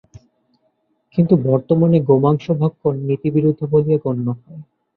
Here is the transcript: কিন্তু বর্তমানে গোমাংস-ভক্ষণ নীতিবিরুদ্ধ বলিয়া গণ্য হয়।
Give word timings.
কিন্তু 1.15 1.33
বর্তমানে 1.45 1.97
গোমাংস-ভক্ষণ 2.09 2.93
নীতিবিরুদ্ধ 3.07 3.61
বলিয়া 3.71 3.99
গণ্য 4.05 4.27
হয়। 4.37 4.61